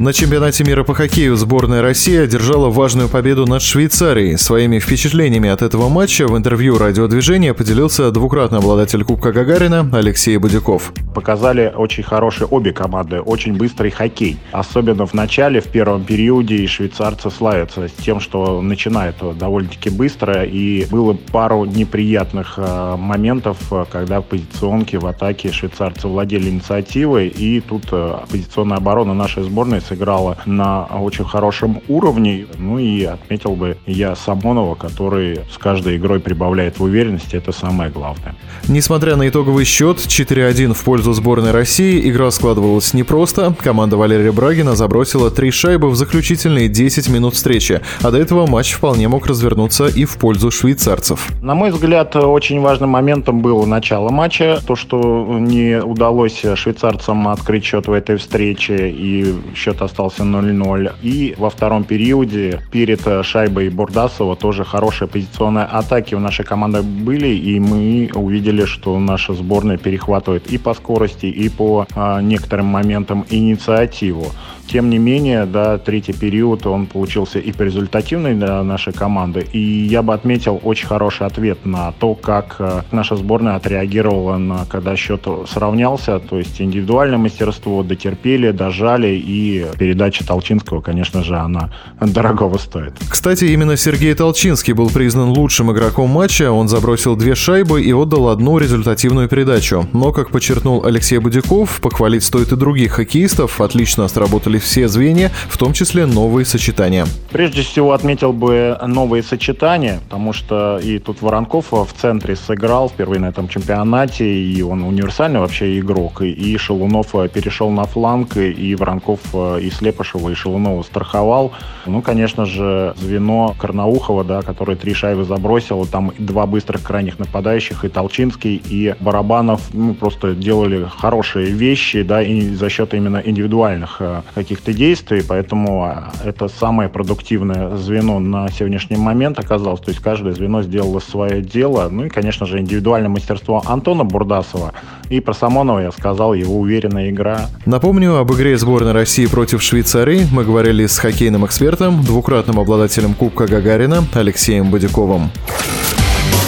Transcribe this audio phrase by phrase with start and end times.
[0.00, 4.38] На чемпионате мира по хоккею сборная России одержала важную победу над Швейцарией.
[4.38, 10.94] Своими впечатлениями от этого матча в интервью радиодвижения поделился двукратный обладатель Кубка Гагарина Алексей Будяков.
[11.14, 14.38] Показали очень хорошие обе команды, очень быстрый хоккей.
[14.52, 20.44] Особенно в начале, в первом периоде, и швейцарцы славятся тем, что начинают довольно-таки быстро.
[20.44, 27.28] И было пару неприятных э, моментов, э, когда в позиционке в атаке швейцарцы владели инициативой.
[27.28, 32.46] И тут э, позиционная оборона нашей сборной сыграла на очень хорошем уровне.
[32.58, 37.36] Ну и отметил бы я Самонова, который с каждой игрой прибавляет в уверенности.
[37.36, 38.34] Это самое главное.
[38.68, 43.54] Несмотря на итоговый счет 4-1 в пользу сборной России, игра складывалась непросто.
[43.60, 48.72] Команда Валерия Брагина забросила три шайбы в заключительные 10 минут встречи, а до этого матч
[48.72, 51.28] вполне мог развернуться и в пользу швейцарцев.
[51.42, 54.60] На мой взгляд, очень важным моментом было начало матча.
[54.66, 60.92] То, что не удалось швейцарцам открыть счет в этой встрече, и счет остался 0-0.
[61.02, 67.28] И во втором периоде перед шайбой Бурдасова тоже хорошие позиционные атаки у нашей команды были,
[67.28, 73.24] и мы увидели, что наша сборная перехватывает и по скорости, и по а, некоторым моментам
[73.30, 74.26] инициативу.
[74.70, 79.44] Тем не менее, да, третий период, он получился и результативный для нашей команды.
[79.52, 84.66] И я бы отметил очень хороший ответ на то, как э, наша сборная отреагировала, на,
[84.66, 86.20] когда счет сравнялся.
[86.20, 89.20] То есть индивидуальное мастерство, дотерпели, дожали.
[89.20, 92.94] И передача Толчинского, конечно же, она дорогого стоит.
[93.08, 96.50] Кстати, именно Сергей Толчинский был признан лучшим игроком матча.
[96.50, 99.86] Он забросил две шайбы и отдал одну результативную передачу.
[99.92, 103.60] Но, как подчеркнул Алексей Будяков, похвалить стоит и других хоккеистов.
[103.60, 107.06] Отлично сработали все звенья, в том числе новые сочетания.
[107.30, 113.20] Прежде всего отметил бы новые сочетания, потому что и тут Воронков в центре сыграл впервые
[113.20, 119.20] на этом чемпионате, и он универсальный вообще игрок, и Шелунов перешел на фланг, и Воронков
[119.58, 121.52] и Слепышева, и Шелунова страховал.
[121.86, 127.84] Ну, конечно же, звено Карнаухова, да, который три шайбы забросил, там два быстрых крайних нападающих,
[127.84, 133.96] и Толчинский, и Барабанов, ну, просто делали хорошие вещи, да, и за счет именно индивидуальных
[134.00, 139.80] э, каких-то действий, поэтому а, это самое продуктивное звено на сегодняшний момент оказалось.
[139.80, 141.88] То есть каждое звено сделало свое дело.
[141.90, 144.72] Ну и, конечно же, индивидуальное мастерство Антона Бурдасова.
[145.10, 147.48] И про Самонова я сказал, его уверенная игра.
[147.66, 153.48] Напомню, об игре сборной России против Швейцарии мы говорили с хоккейным экспертом, двукратным обладателем Кубка
[153.48, 155.30] Гагарина Алексеем Бодяковым.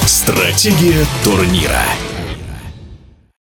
[0.06, 1.82] Стратегия турнира.